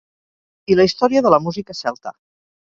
[0.73, 2.17] I la història de la música celta.